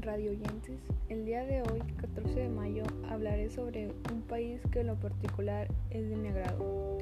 [0.00, 0.80] radio oyentes.
[1.08, 5.68] El día de hoy, 14 de mayo, hablaré sobre un país que en lo particular
[5.90, 6.98] es de mi agrado.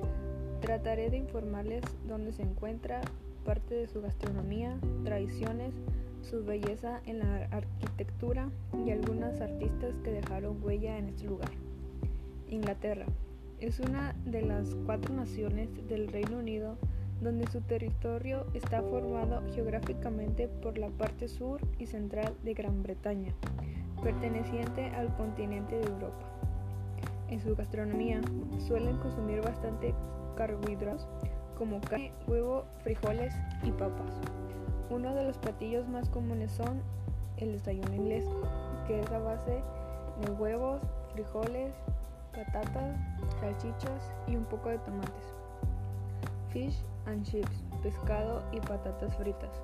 [0.60, 3.00] Trataré de informarles dónde se encuentra,
[3.46, 5.72] parte de su gastronomía, tradiciones,
[6.20, 8.50] su belleza en la arquitectura
[8.84, 11.50] y algunas artistas que dejaron huella en este lugar.
[12.50, 13.06] Inglaterra
[13.58, 16.76] es una de las cuatro naciones del Reino Unido
[17.24, 23.34] donde su territorio está formado geográficamente por la parte sur y central de Gran Bretaña,
[24.02, 26.26] perteneciente al continente de Europa.
[27.30, 28.20] En su gastronomía
[28.68, 29.94] suelen consumir bastante
[30.36, 31.08] carbohidratos
[31.56, 34.20] como carne, huevo, frijoles y papas.
[34.90, 36.82] Uno de los platillos más comunes son
[37.38, 38.26] el desayuno inglés,
[38.86, 39.62] que es a base
[40.20, 40.82] de huevos,
[41.14, 41.72] frijoles,
[42.34, 42.96] patatas,
[43.40, 45.34] salchichas y un poco de tomates.
[46.50, 49.62] Fish and chips, pescado y patatas fritas.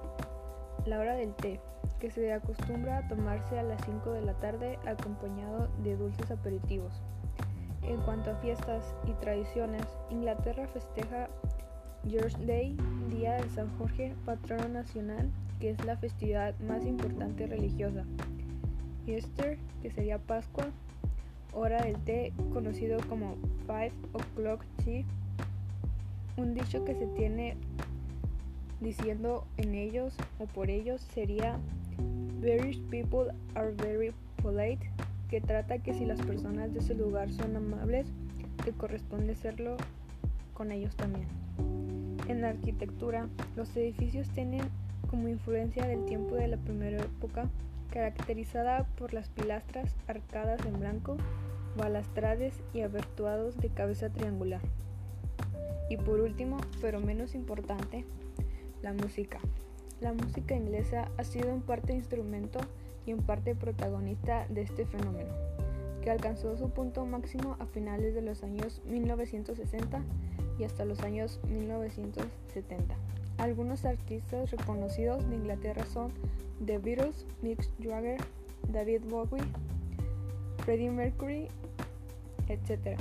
[0.86, 1.60] La hora del té,
[1.98, 6.92] que se acostumbra a tomarse a las 5 de la tarde acompañado de dulces aperitivos.
[7.82, 11.28] En cuanto a fiestas y tradiciones, Inglaterra festeja
[12.08, 12.76] George Day,
[13.10, 18.04] Día de San Jorge, patrono nacional, que es la festividad más importante religiosa.
[19.06, 20.66] Easter, que sería Pascua,
[21.52, 25.04] hora del té, conocido como Five O'Clock Tea,
[26.36, 27.56] un dicho que se tiene
[28.80, 31.58] diciendo en ellos o por ellos sería
[32.40, 34.90] Very people are very polite,
[35.28, 38.06] que trata que si las personas de ese lugar son amables,
[38.64, 39.76] te corresponde serlo
[40.54, 41.26] con ellos también.
[42.28, 44.62] En la arquitectura, los edificios tienen
[45.10, 47.50] como influencia del tiempo de la primera época,
[47.90, 51.16] caracterizada por las pilastras arcadas en blanco,
[51.76, 54.62] balastrades y abertuados de cabeza triangular.
[55.90, 58.06] Y por último, pero menos importante,
[58.80, 59.40] la música.
[60.00, 62.60] La música inglesa ha sido en parte instrumento
[63.04, 65.34] y en parte protagonista de este fenómeno,
[66.00, 70.00] que alcanzó su punto máximo a finales de los años 1960
[70.58, 72.94] y hasta los años 1970.
[73.38, 76.12] Algunos artistas reconocidos de Inglaterra son
[76.64, 78.20] The Beatles, Mick Jagger,
[78.70, 79.42] David Bowie,
[80.64, 81.48] Freddie Mercury,
[82.48, 82.96] etc.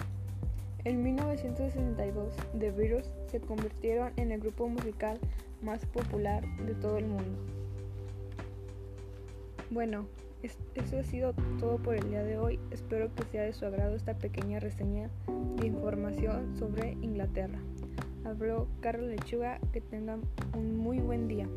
[0.85, 5.19] En 1962, The Beatles se convirtieron en el grupo musical
[5.61, 7.37] más popular de todo el mundo.
[9.69, 10.07] Bueno,
[10.41, 12.59] eso ha sido todo por el día de hoy.
[12.71, 15.09] Espero que sea de su agrado esta pequeña reseña
[15.57, 17.59] de información sobre Inglaterra.
[18.23, 20.21] Habló Carlos Lechuga, que tengan
[20.55, 21.47] un muy buen día.